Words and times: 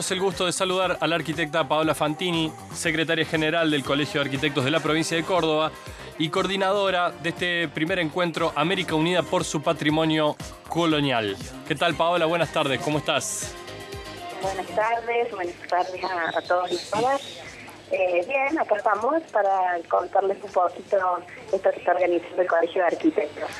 Tenemos 0.00 0.12
el 0.12 0.20
gusto 0.20 0.46
de 0.46 0.52
saludar 0.52 0.96
a 1.00 1.08
la 1.08 1.16
arquitecta 1.16 1.66
Paola 1.66 1.92
Fantini, 1.92 2.52
secretaria 2.72 3.24
general 3.24 3.68
del 3.68 3.82
Colegio 3.82 4.20
de 4.20 4.26
Arquitectos 4.26 4.64
de 4.64 4.70
la 4.70 4.78
provincia 4.78 5.16
de 5.16 5.24
Córdoba 5.24 5.72
y 6.18 6.28
coordinadora 6.28 7.10
de 7.10 7.30
este 7.30 7.66
primer 7.66 7.98
encuentro 7.98 8.52
América 8.54 8.94
Unida 8.94 9.24
por 9.24 9.42
su 9.42 9.60
patrimonio 9.60 10.36
colonial. 10.68 11.36
¿Qué 11.66 11.74
tal 11.74 11.96
Paola? 11.96 12.26
Buenas 12.26 12.52
tardes, 12.52 12.80
¿cómo 12.80 12.98
estás? 12.98 13.52
Buenas 14.40 14.68
tardes, 14.68 15.32
buenas 15.32 15.68
tardes 15.68 16.04
a, 16.04 16.42
todos 16.42 16.70
y 16.70 16.90
todas. 16.92 17.20
Eh, 17.90 18.24
bien, 18.24 18.56
acá 18.56 18.76
estamos 18.76 19.20
para 19.32 19.80
contarles 19.88 20.38
un 20.44 20.52
poquito 20.52 21.18
esto 21.52 21.70
que 21.72 21.78
está 21.80 21.90
organizando 21.90 22.42
el 22.42 22.46
Colegio 22.46 22.82
de 22.82 22.86
Arquitectos. 22.86 23.50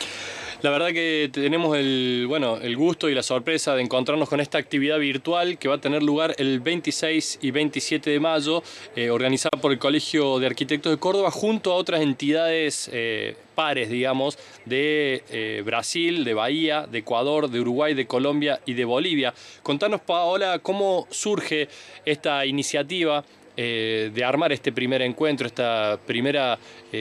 La 0.61 0.71
verdad 0.71 0.89
que 0.89 1.31
tenemos 1.33 1.77
el, 1.77 2.25
bueno, 2.27 2.57
el 2.57 2.77
gusto 2.77 3.09
y 3.09 3.15
la 3.15 3.23
sorpresa 3.23 3.77
de 3.77 3.83
encontrarnos 3.83 4.29
con 4.29 4.41
esta 4.41 4.59
actividad 4.59 4.99
virtual 4.99 5.57
que 5.57 5.69
va 5.69 5.77
a 5.77 5.81
tener 5.81 6.03
lugar 6.03 6.35
el 6.39 6.59
26 6.59 7.39
y 7.43 7.53
27 7.53 8.11
de 8.11 8.19
mayo, 8.19 8.65
eh, 8.97 9.11
organizada 9.11 9.61
por 9.61 9.71
el 9.71 9.79
Colegio 9.79 10.41
de 10.41 10.47
Arquitectos 10.47 10.91
de 10.91 10.99
Córdoba, 10.99 11.31
junto 11.31 11.71
a 11.71 11.77
otras 11.77 12.01
entidades 12.01 12.91
eh, 12.93 13.37
pares, 13.55 13.89
digamos, 13.89 14.37
de 14.65 15.23
eh, 15.31 15.63
Brasil, 15.65 16.25
de 16.25 16.35
Bahía, 16.35 16.89
de 16.91 16.99
Ecuador, 16.99 17.49
de 17.49 17.61
Uruguay, 17.61 17.95
de 17.95 18.09
Colombia 18.09 18.59
y 18.67 18.75
de 18.75 18.85
Bolivia. 18.85 19.33
Contanos, 19.63 20.01
Paola, 20.01 20.59
cómo 20.59 21.07
surge 21.09 21.69
esta 22.05 22.45
iniciativa 22.45 23.25
de 23.57 24.23
armar 24.25 24.53
este 24.53 24.71
primer 24.71 25.03
encuentro, 25.03 25.45
esta 25.45 25.99
primera 26.07 26.57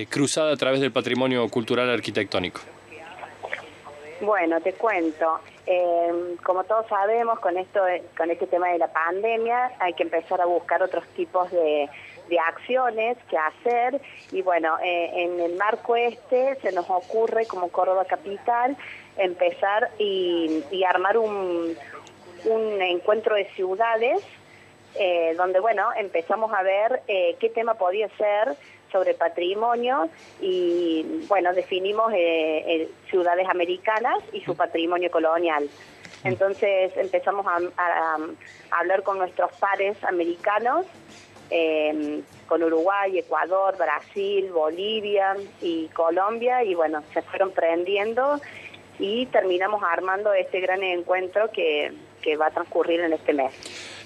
cruzada 0.10 0.54
a 0.54 0.58
través 0.58 0.82
del 0.82 0.92
patrimonio 0.92 1.48
cultural 1.50 1.88
arquitectónico. 1.88 2.77
Bueno, 4.22 4.60
te 4.62 4.74
cuento. 4.74 5.40
Eh, 5.66 6.36
como 6.44 6.64
todos 6.64 6.88
sabemos, 6.88 7.40
con 7.40 7.58
esto, 7.58 7.82
con 8.18 8.32
este 8.32 8.48
tema 8.48 8.70
de 8.70 8.80
la 8.80 8.88
pandemia, 8.88 9.74
hay 9.80 9.94
que 9.94 10.04
empezar 10.04 10.42
a 10.42 10.46
buscar 10.46 10.82
otros 10.82 11.06
tipos 11.10 11.52
de, 11.52 11.90
acciones 12.48 13.18
que 13.30 13.38
hacer. 13.38 14.02
Y 14.32 14.42
bueno, 14.42 14.78
eh, 14.84 15.24
en 15.24 15.40
el 15.40 15.56
marco 15.56 15.96
este 15.96 16.56
se 16.62 16.72
nos 16.72 16.90
ocurre 16.90 17.46
como 17.46 17.70
Córdoba 17.70 18.06
Capital 18.06 18.76
empezar 19.18 19.90
y, 19.98 20.64
armar 20.88 21.18
un, 21.18 21.76
un 22.46 22.82
encuentro 22.82 23.36
de 23.36 23.46
ciudades 23.52 24.22
eh, 25.00 25.34
donde 25.38 25.60
bueno 25.60 25.90
empezamos 25.96 26.52
a 26.54 26.64
ver 26.64 27.02
qué 27.08 27.52
tema 27.54 27.76
podía 27.76 28.10
ser 28.18 28.58
sobre 28.92 29.14
patrimonio 29.14 30.10
y 30.42 31.26
bueno, 31.28 31.54
definimos 31.54 32.12
eh, 32.14 32.64
eh, 32.66 32.90
ciudades 33.10 33.48
americanas 33.50 34.20
y 34.32 34.42
su 34.42 34.56
patrimonio 34.56 35.12
colonial. 35.12 35.70
Entonces 36.24 36.96
empezamos 36.98 37.46
a, 37.48 38.18
hablar 38.72 39.04
con 39.04 39.18
nuestros 39.18 39.52
pares 39.60 40.02
americanos, 40.04 40.86
em, 41.50 42.24
con 42.48 42.64
Uruguay, 42.64 43.18
Ecuador, 43.20 43.78
Brasil, 43.78 44.50
Bolivia 44.52 45.36
y 45.62 45.88
Colombia 45.90 46.64
y 46.64 46.76
bueno, 46.76 47.04
se 47.14 47.22
fueron 47.22 47.52
prendiendo 47.52 48.40
y 49.00 49.28
terminamos 49.28 49.84
armando 49.84 50.34
este 50.34 50.60
gran 50.60 50.82
encuentro 50.84 51.52
que 51.52 51.94
va 52.36 52.48
a 52.48 52.52
transcurrir 52.52 53.00
en 53.00 53.14
este 53.14 53.32
mes. 53.32 53.54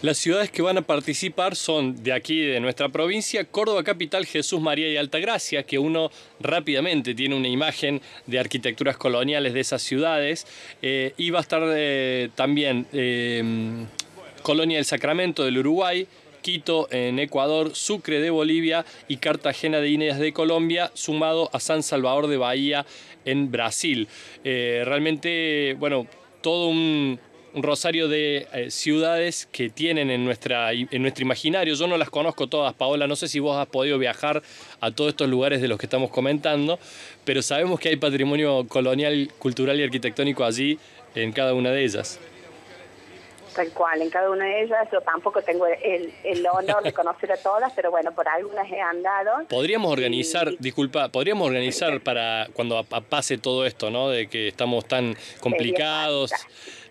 Las 0.01 0.17
ciudades 0.17 0.49
que 0.49 0.63
van 0.63 0.79
a 0.79 0.81
participar 0.81 1.55
son 1.55 2.01
de 2.01 2.11
aquí, 2.11 2.39
de 2.39 2.59
nuestra 2.59 2.89
provincia, 2.89 3.45
Córdoba 3.45 3.83
Capital, 3.83 4.25
Jesús 4.25 4.59
María 4.59 4.89
y 4.89 4.97
Altagracia, 4.97 5.61
que 5.61 5.77
uno 5.77 6.09
rápidamente 6.39 7.13
tiene 7.13 7.35
una 7.35 7.47
imagen 7.47 8.01
de 8.25 8.39
arquitecturas 8.39 8.97
coloniales 8.97 9.53
de 9.53 9.59
esas 9.59 9.83
ciudades. 9.83 10.47
Eh, 10.81 11.13
y 11.17 11.29
va 11.29 11.37
a 11.37 11.41
estar 11.43 11.61
eh, 11.75 12.29
también 12.33 12.87
eh, 12.93 13.43
Colonia 14.41 14.77
del 14.77 14.85
Sacramento 14.85 15.45
del 15.45 15.59
Uruguay, 15.59 16.07
Quito 16.41 16.87
en 16.89 17.19
Ecuador, 17.19 17.75
Sucre 17.75 18.21
de 18.21 18.31
Bolivia 18.31 18.83
y 19.07 19.17
Cartagena 19.17 19.81
de 19.81 19.89
Indias 19.89 20.17
de 20.17 20.33
Colombia, 20.33 20.89
sumado 20.95 21.51
a 21.53 21.59
San 21.59 21.83
Salvador 21.83 22.25
de 22.25 22.37
Bahía 22.37 22.87
en 23.23 23.51
Brasil. 23.51 24.07
realmente, 24.43 25.75
bueno, 25.77 26.07
todo 26.41 26.69
un, 26.69 27.19
un 27.53 27.63
rosario 27.63 28.07
de 28.07 28.47
eh, 28.53 28.71
ciudades 28.71 29.47
que 29.51 29.69
tienen 29.69 30.09
en, 30.09 30.23
nuestra, 30.25 30.71
en 30.73 31.01
nuestro 31.01 31.23
imaginario. 31.23 31.73
Yo 31.75 31.87
no 31.87 31.97
las 31.97 32.09
conozco 32.09 32.47
todas, 32.47 32.73
Paola, 32.73 33.07
no 33.07 33.15
sé 33.15 33.27
si 33.27 33.39
vos 33.39 33.57
has 33.57 33.67
podido 33.67 33.97
viajar 33.97 34.41
a 34.79 34.91
todos 34.91 35.09
estos 35.09 35.29
lugares 35.29 35.61
de 35.61 35.67
los 35.67 35.79
que 35.79 35.85
estamos 35.85 36.09
comentando, 36.09 36.79
pero 37.25 37.41
sabemos 37.41 37.79
que 37.79 37.89
hay 37.89 37.95
patrimonio 37.97 38.65
colonial, 38.67 39.31
cultural 39.39 39.79
y 39.79 39.83
arquitectónico 39.83 40.43
allí 40.43 40.79
en 41.15 41.31
cada 41.31 41.53
una 41.53 41.71
de 41.71 41.83
ellas. 41.83 42.19
Tal 43.55 43.69
cual, 43.71 44.01
en 44.01 44.09
cada 44.09 44.29
una 44.29 44.45
de 44.45 44.63
ellas 44.63 44.87
yo 44.93 45.01
tampoco 45.01 45.41
tengo 45.41 45.65
el, 45.65 46.47
honor 46.53 46.83
de 46.83 46.93
conocer 46.93 47.33
a 47.33 47.37
todas, 47.37 47.73
pero 47.73 47.91
bueno, 47.91 48.13
por 48.13 48.27
algunas 48.29 48.69
he 48.71 48.79
andado. 48.79 49.45
Podríamos 49.49 49.91
organizar, 49.91 50.53
disculpa, 50.59 51.09
podríamos 51.09 51.47
organizar 51.47 51.99
para 51.99 52.47
cuando 52.53 52.81
pase 52.85 53.37
todo 53.37 53.65
esto, 53.65 53.89
¿no? 53.89 54.09
De 54.09 54.27
que 54.27 54.47
estamos 54.47 54.85
tan 54.85 55.17
complicados. 55.41 56.31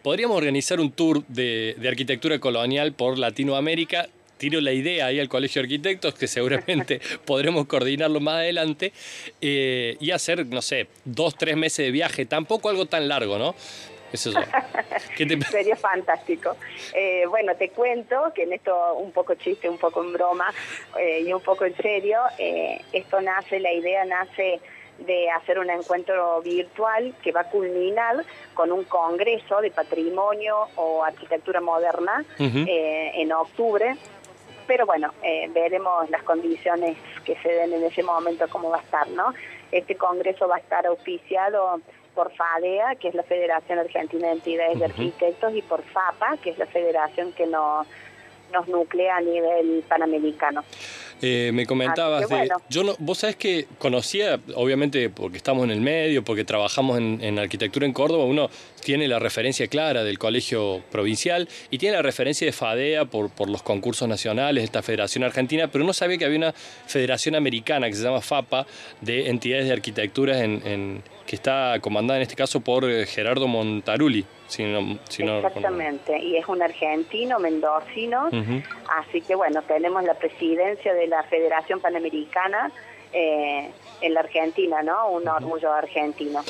Podríamos 0.03 0.37
organizar 0.37 0.81
un 0.81 0.93
tour 0.93 1.22
de, 1.27 1.77
arquitectura 1.87 2.38
colonial 2.38 2.93
por 2.93 3.19
Latinoamérica 3.19 4.09
tiro 4.38 4.62
la 4.62 4.72
idea 4.72 5.05
ahí 5.05 5.21
al 5.21 5.28
Colegio 5.28 5.61
de 5.61 5.66
Arquitectos, 5.66 6.15
que 6.15 6.27
seguramente 6.27 6.99
podremos 7.27 7.66
coordinarlo 7.66 8.21
más 8.21 8.37
adelante, 8.37 8.91
eh, 9.43 9.99
y 10.00 10.12
hacer, 10.12 10.47
no 10.47 10.62
sé, 10.62 10.87
dos, 11.05 11.37
tres 11.37 11.59
meses 11.59 11.84
de 11.84 11.91
viaje, 11.91 12.25
tampoco 12.25 12.71
algo 12.71 12.87
tan 12.87 13.06
largo, 13.06 13.39
¿no? 13.39 13.55
Eso 14.10 14.31
es 14.31 14.37
Sería 15.50 15.77
fantástico. 15.77 16.56
Eh, 16.94 17.27
bueno, 17.28 17.55
te 17.55 17.69
cuento 17.69 18.33
que 18.34 18.44
en 18.44 18.55
esto 18.55 18.94
un 18.94 19.12
poco 19.12 19.34
chiste, 19.34 19.69
un 19.69 19.77
poco 19.77 20.03
en 20.03 20.15
broma 20.15 20.55
eh, 20.99 21.21
y 21.21 21.31
un 21.34 21.43
poco 21.43 21.66
en 21.66 21.77
serio, 21.77 22.21
esto 22.93 23.21
nace, 23.21 23.60
la 23.60 23.75
idea 23.75 24.06
nace 24.06 24.59
de 25.00 25.31
hacer 25.31 25.59
un 25.59 25.71
encuentro 25.71 26.41
virtual 26.43 27.15
que 27.22 27.33
va 27.33 27.43
a 27.43 27.50
culminar 27.50 28.25
con 28.55 28.72
un 28.72 28.84
congreso 28.84 29.61
de 29.61 29.71
patrimonio 29.71 30.69
o 30.77 31.05
arquitectura 31.05 31.61
moderna 31.61 32.25
eh, 32.38 33.12
en 33.15 33.33
octubre. 33.33 33.97
Pero 34.66 34.87
bueno, 34.87 35.12
eh, 35.22 35.50
veremos 35.53 36.09
las 36.10 36.22
condiciones 36.22 36.97
que 37.25 37.34
se 37.37 37.49
den 37.49 37.72
en 37.72 37.83
ese 37.83 38.03
momento, 38.03 38.47
cómo 38.49 38.71
va 38.71 38.78
a 38.78 38.83
estar, 38.83 39.09
¿no? 39.09 39.34
Este 39.72 39.97
congreso 39.97 40.47
va 40.49 40.56
a 40.56 40.59
estar 40.59 40.87
auspiciado 40.87 41.81
por 42.15 42.33
FADEA, 42.33 42.97
que 42.97 43.09
es 43.09 43.15
la 43.15 43.22
Federación 43.22 43.78
Argentina 43.78 44.28
de 44.28 44.34
Entidades 44.34 44.78
de 44.78 44.84
Arquitectos, 44.84 45.55
y 45.55 45.62
por 45.62 45.83
FAPA, 45.83 46.37
que 46.43 46.50
es 46.50 46.59
la 46.59 46.66
federación 46.66 47.33
que 47.33 47.47
nos, 47.47 47.87
nos 48.53 48.69
nuclea 48.69 49.16
a 49.16 49.21
nivel 49.21 49.84
panamericano. 49.89 50.62
Eh, 51.23 51.51
me 51.53 51.67
comentabas 51.67 52.29
de, 52.29 52.49
yo 52.71 52.83
no, 52.83 52.97
vos 52.99 53.19
sabés 53.19 53.37
que 53.37 53.67
conocía, 53.79 54.41
obviamente 54.55 55.11
porque 55.11 55.37
estamos 55.37 55.65
en 55.65 55.71
el 55.71 55.81
medio, 55.81 56.25
porque 56.25 56.45
trabajamos 56.45 56.99
en, 56.99 57.39
arquitectura 57.39 57.87
en 57.87 57.93
Córdoba, 57.93 58.25
uno 58.25 58.51
tiene 58.83 59.07
la 59.07 59.19
referencia 59.19 59.67
clara 59.69 60.03
del 60.03 60.19
colegio 60.19 60.83
provincial 60.91 61.49
y 61.71 61.79
tiene 61.79 61.97
la 61.97 62.03
referencia 62.03 62.47
de 62.47 62.53
FADEA 62.53 63.05
por, 63.05 63.31
por 63.31 63.51
los 63.51 63.63
concursos 63.63 64.09
nacionales, 64.09 64.65
esta 64.65 64.83
Federación 64.83 65.25
Argentina, 65.25 65.69
pero 65.71 65.85
no 65.85 65.93
sabía 65.93 66.17
que 66.17 66.25
había 66.25 66.39
una 66.39 66.55
federación 66.87 67.35
americana 67.35 67.89
que 67.89 67.95
se 67.95 68.03
llama 68.03 68.21
FAPA 68.21 68.67
de 69.01 69.29
entidades 69.29 69.67
de 69.67 69.73
arquitectura 69.73 70.43
en, 70.43 71.03
que 71.31 71.37
está 71.37 71.79
comandada 71.81 72.19
en 72.19 72.23
este 72.23 72.35
caso 72.35 72.59
por 72.59 72.91
eh, 72.91 73.07
Gerardo 73.07 73.47
Montaruli. 73.47 74.27
Exactamente, 75.47 76.19
y 76.19 76.37
es 76.37 76.49
un 76.49 76.61
argentino, 76.61 77.39
mendocino, 77.39 78.29
así 78.99 79.21
que 79.21 79.37
bueno, 79.37 79.63
tenemos 79.63 80.03
la 80.03 80.15
presidencia 80.15 80.93
de 80.93 81.07
la 81.07 81.23
Federación 81.23 81.79
Panamericana 81.79 82.73
eh, 83.13 83.71
en 84.01 84.15
la 84.15 84.21
Argentina, 84.21 84.83
¿no? 84.83 85.11
Un 85.11 85.29
orgullo 85.29 85.73
argentino. 85.73 86.41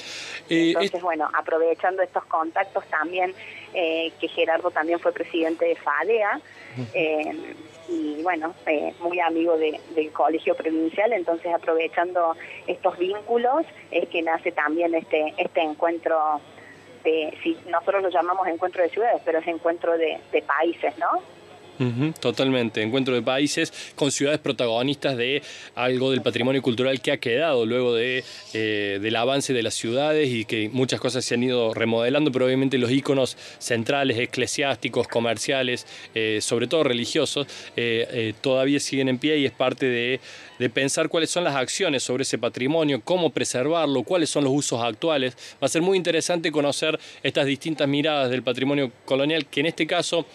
Eh, 0.48 0.68
Entonces, 0.68 1.02
bueno, 1.02 1.28
aprovechando 1.34 2.02
estos 2.02 2.24
contactos 2.24 2.82
también, 2.86 3.34
eh, 3.74 4.12
que 4.18 4.28
Gerardo 4.28 4.70
también 4.70 4.98
fue 4.98 5.12
presidente 5.12 5.66
de 5.66 5.76
FADEA, 5.76 6.40
y 7.90 8.22
bueno, 8.22 8.54
muy 9.00 9.18
amigo 9.20 9.56
del 9.58 10.12
colegio 10.12 10.54
provincial, 10.54 11.12
entonces 11.12 11.52
aprovechando 11.52 12.36
estos 12.66 12.96
vínculos 12.98 13.66
es 13.90 14.08
que 14.08 14.22
nace 14.22 14.52
también 14.52 14.94
este, 14.94 15.34
este 15.36 15.60
encuentro 15.60 16.40
si 17.02 17.56
nosotros 17.68 18.02
lo 18.02 18.10
llamamos 18.10 18.46
encuentro 18.46 18.82
de 18.82 18.90
ciudades, 18.90 19.22
pero 19.24 19.38
es 19.38 19.46
encuentro 19.46 19.96
de, 19.96 20.20
países, 20.46 20.96
¿no? 20.98 21.22
Totalmente, 22.20 22.82
encuentro 22.82 23.14
de 23.14 23.22
países 23.22 23.72
con 23.94 24.10
ciudades 24.10 24.40
protagonistas 24.40 25.16
de 25.16 25.42
algo 25.74 26.10
del 26.10 26.22
patrimonio 26.22 26.62
cultural 26.62 27.00
que 27.00 27.12
ha 27.12 27.16
quedado 27.18 27.66
luego 27.66 27.96
eh, 27.98 28.22
del 28.52 29.16
avance 29.16 29.52
de 29.52 29.62
las 29.62 29.74
ciudades 29.74 30.28
y 30.28 30.44
que 30.44 30.68
muchas 30.68 31.00
cosas 31.00 31.24
se 31.24 31.34
han 31.34 31.42
ido 31.42 31.74
remodelando, 31.74 32.30
pero 32.32 32.46
obviamente 32.46 32.78
los 32.78 32.90
iconos 32.90 33.36
centrales, 33.58 34.18
eclesiásticos, 34.18 35.08
comerciales, 35.08 35.86
eh, 36.14 36.38
sobre 36.40 36.66
todo 36.66 36.84
religiosos, 36.84 37.46
eh, 37.76 38.34
todavía 38.40 38.80
siguen 38.80 39.08
en 39.08 39.18
pie 39.18 39.38
y 39.38 39.46
es 39.46 39.52
parte 39.52 39.86
de 39.86 40.20
de 40.60 40.68
pensar 40.68 41.08
cuáles 41.08 41.30
son 41.30 41.42
las 41.42 41.56
acciones 41.56 42.02
sobre 42.02 42.22
ese 42.22 42.36
patrimonio, 42.36 43.00
cómo 43.02 43.30
preservarlo, 43.30 44.02
cuáles 44.02 44.28
son 44.28 44.44
los 44.44 44.52
usos 44.52 44.82
actuales. 44.82 45.34
Va 45.54 45.64
a 45.64 45.68
ser 45.68 45.80
muy 45.80 45.96
interesante 45.96 46.52
conocer 46.52 47.00
estas 47.22 47.46
distintas 47.46 47.88
miradas 47.88 48.30
del 48.30 48.42
patrimonio 48.42 48.92
colonial, 49.06 49.46
que 49.46 49.60
en 49.60 49.66
este 49.66 49.86
caso 49.86 50.26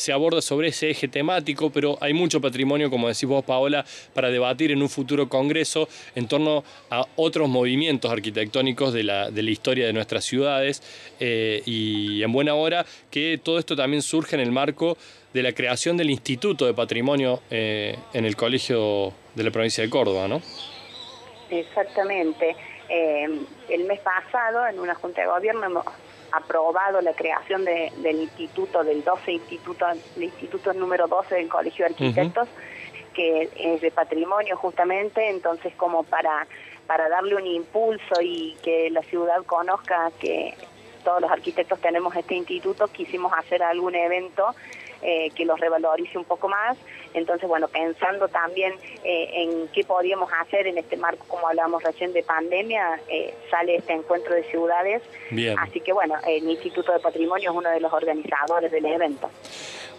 se 0.00 0.12
aborda 0.12 0.40
sobre 0.40 0.68
ese 0.68 0.88
eje 0.88 1.08
temático, 1.08 1.70
pero 1.70 1.98
hay 2.00 2.14
mucho 2.14 2.40
patrimonio, 2.40 2.88
como 2.88 3.08
decís 3.08 3.26
vos, 3.26 3.44
Paola, 3.44 3.84
para 4.14 4.30
debatir 4.30 4.70
en 4.72 4.80
un 4.80 4.88
futuro 4.88 5.28
congreso 5.28 5.88
en 6.14 6.26
torno 6.26 6.64
a 6.88 7.04
otros 7.16 7.50
movimientos 7.50 8.10
arquitectónicos 8.10 8.94
de 8.94 9.02
la, 9.04 9.30
de 9.30 9.42
la 9.42 9.50
historia 9.50 9.86
de 9.86 9.92
nuestras 9.92 10.24
ciudades 10.24 10.82
eh, 11.20 11.62
y 11.66 12.22
en 12.22 12.32
buena 12.32 12.54
hora 12.54 12.86
que 13.10 13.38
todo 13.42 13.58
esto 13.58 13.76
también 13.76 14.00
surge 14.00 14.36
en 14.36 14.40
el 14.40 14.52
marco 14.52 14.96
de 15.34 15.42
la 15.42 15.52
creación 15.52 15.98
del 15.98 16.08
Instituto 16.08 16.64
de 16.64 16.72
Patrimonio 16.72 17.42
eh, 17.50 17.94
en 18.14 18.24
el 18.24 18.36
Colegio 18.36 19.12
de 19.34 19.44
la 19.44 19.50
provincia 19.50 19.84
de 19.84 19.90
Córdoba, 19.90 20.28
¿no? 20.28 20.40
Exactamente. 21.50 22.56
Eh, 22.88 23.28
el 23.68 23.84
mes 23.84 24.00
pasado, 24.00 24.66
en 24.66 24.80
una 24.80 24.94
junta 24.94 25.20
de 25.20 25.28
gobierno, 25.28 25.84
aprobado 26.32 27.00
la 27.00 27.12
creación 27.12 27.64
del 27.64 28.20
instituto, 28.20 28.84
del 28.84 29.02
12 29.04 29.32
instituto, 29.32 29.86
el 30.16 30.22
instituto 30.22 30.72
número 30.72 31.06
12 31.06 31.34
del 31.34 31.48
Colegio 31.48 31.84
de 31.86 31.92
Arquitectos, 31.92 32.48
que 33.14 33.48
es 33.56 33.80
de 33.80 33.90
patrimonio 33.90 34.56
justamente, 34.56 35.28
entonces 35.30 35.74
como 35.76 36.04
para, 36.04 36.46
para 36.86 37.08
darle 37.08 37.36
un 37.36 37.46
impulso 37.46 38.20
y 38.22 38.56
que 38.62 38.90
la 38.90 39.02
ciudad 39.02 39.44
conozca 39.44 40.10
que 40.20 40.54
todos 41.04 41.20
los 41.20 41.30
arquitectos 41.30 41.80
tenemos 41.80 42.14
este 42.14 42.34
instituto, 42.34 42.86
quisimos 42.88 43.32
hacer 43.32 43.62
algún 43.62 43.94
evento 43.94 44.54
eh, 45.02 45.30
que 45.34 45.44
los 45.44 45.58
revalorice 45.58 46.18
un 46.18 46.24
poco 46.24 46.48
más. 46.48 46.76
Entonces, 47.14 47.48
bueno, 47.48 47.68
pensando 47.68 48.28
también 48.28 48.74
eh, 49.04 49.30
en 49.34 49.68
qué 49.68 49.84
podríamos 49.84 50.30
hacer 50.40 50.66
en 50.66 50.78
este 50.78 50.96
marco, 50.96 51.24
como 51.26 51.48
hablábamos 51.48 51.82
recién 51.82 52.12
de 52.12 52.22
pandemia, 52.22 53.00
eh, 53.08 53.34
sale 53.50 53.76
este 53.76 53.92
encuentro 53.92 54.34
de 54.34 54.44
ciudades. 54.44 55.02
Así 55.58 55.80
que, 55.80 55.92
bueno, 55.92 56.14
el 56.26 56.48
Instituto 56.48 56.92
de 56.92 57.00
Patrimonio 57.00 57.50
es 57.50 57.56
uno 57.56 57.70
de 57.70 57.80
los 57.80 57.92
organizadores 57.92 58.70
del 58.70 58.86
evento. 58.86 59.30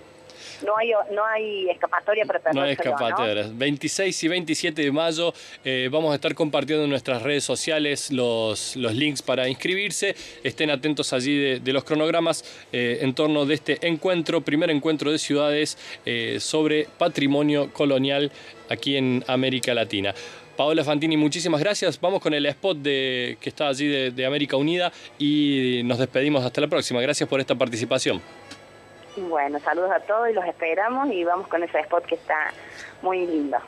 no 0.64 0.76
hay, 0.76 0.92
no 1.12 1.24
hay 1.24 1.70
escapatoria 1.70 2.24
para 2.24 2.40
No 2.52 2.62
hay 2.62 2.72
escapatoria. 2.72 3.50
26 3.52 4.24
y 4.24 4.28
27 4.28 4.82
de 4.82 4.92
mayo 4.92 5.34
eh, 5.64 5.88
vamos 5.90 6.12
a 6.12 6.14
estar 6.16 6.34
compartiendo 6.34 6.84
en 6.84 6.90
nuestras 6.90 7.22
redes 7.22 7.44
sociales 7.44 8.10
los, 8.10 8.76
los 8.76 8.94
links 8.94 9.22
para 9.22 9.48
inscribirse. 9.48 10.14
Estén 10.42 10.70
atentos 10.70 11.12
allí 11.12 11.58
de, 11.58 11.72
los 11.72 11.84
cronogramas 11.84 12.44
eh, 12.72 12.98
en 13.00 13.14
torno 13.14 13.46
de 13.46 13.54
este 13.54 13.86
encuentro, 13.86 14.42
primer 14.42 14.70
encuentro 14.70 15.10
de 15.10 15.18
ciudades 15.18 15.78
eh, 16.04 16.36
sobre 16.40 16.86
patrimonio 16.98 17.72
colonial 17.72 18.30
aquí 18.68 18.96
en 18.96 19.24
América 19.26 19.74
Latina. 19.74 20.14
Paola 20.56 20.84
Fantini, 20.84 21.16
muchísimas 21.16 21.60
gracias. 21.60 21.98
Vamos 21.98 22.20
con 22.20 22.34
el 22.34 22.44
spot 22.44 22.78
de, 22.78 23.38
que 23.40 23.48
está 23.48 23.68
allí 23.68 23.86
de 24.10 24.26
América 24.26 24.56
Unida 24.56 24.92
y 25.18 25.80
nos 25.84 25.98
despedimos 25.98 26.44
hasta 26.44 26.60
la 26.60 26.68
próxima. 26.68 27.00
Gracias 27.00 27.26
por 27.26 27.40
esta 27.40 27.54
participación. 27.54 28.20
Bueno, 29.16 29.58
saludos 29.60 29.90
a 29.90 30.00
todos 30.00 30.30
y 30.30 30.32
los 30.32 30.44
esperamos 30.46 31.10
y 31.10 31.24
vamos 31.24 31.46
con 31.48 31.62
ese 31.62 31.80
spot 31.80 32.04
que 32.06 32.14
está 32.14 32.52
muy 33.02 33.26
lindo. 33.26 33.58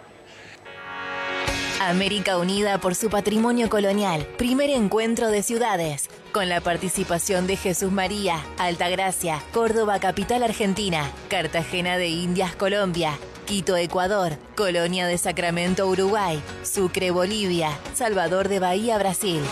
América 1.81 2.39
Unida 2.39 2.79
por 2.79 2.95
su 2.95 3.11
patrimonio 3.11 3.69
colonial, 3.69 4.27
primer 4.39 4.71
encuentro 4.71 5.29
de 5.29 5.43
ciudades, 5.43 6.09
con 6.33 6.49
la 6.49 6.61
participación 6.61 7.47
de 7.47 7.57
Jesús 7.57 7.93
María, 7.93 8.37
Altagracia, 8.59 9.41
Córdoba, 9.53 9.99
capital 9.99 10.43
Argentina, 10.43 11.11
Cartagena 11.29 11.99
de 11.99 12.09
Indias, 12.09 12.55
Colombia, 12.57 13.19
Quito, 13.45 13.77
Ecuador, 13.77 14.33
Colonia 14.57 15.07
de 15.07 15.19
Sacramento, 15.19 15.87
Uruguay, 15.87 16.43
Sucre, 16.63 17.11
Bolivia, 17.11 17.71
Salvador 17.93 18.49
de 18.49 18.61
Bahía, 18.61 18.97
Brasil. 18.97 19.43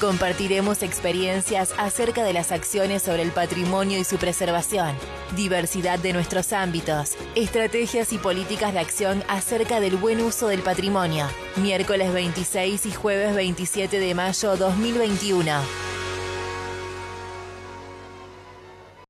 Compartiremos 0.00 0.84
experiencias 0.84 1.74
acerca 1.76 2.22
de 2.22 2.32
las 2.32 2.52
acciones 2.52 3.02
sobre 3.02 3.22
el 3.22 3.32
patrimonio 3.32 3.98
y 3.98 4.04
su 4.04 4.16
preservación, 4.16 4.94
diversidad 5.34 5.98
de 5.98 6.12
nuestros 6.12 6.52
ámbitos, 6.52 7.16
estrategias 7.34 8.12
y 8.12 8.18
políticas 8.18 8.72
de 8.72 8.78
acción 8.78 9.24
acerca 9.26 9.80
del 9.80 9.96
buen 9.96 10.20
uso 10.20 10.46
del 10.46 10.60
patrimonio. 10.60 11.26
Miércoles 11.56 12.12
26 12.12 12.86
y 12.86 12.92
jueves 12.92 13.34
27 13.34 13.98
de 13.98 14.14
mayo 14.14 14.56
2021. 14.56 15.87